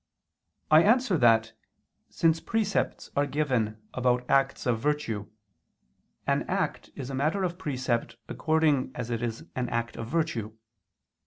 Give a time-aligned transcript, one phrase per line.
[0.71, 1.53] I answer that,
[2.09, 5.29] Since precepts are given about acts of virtue,
[6.25, 10.57] an act is a matter of precept according as it is an act of virtue.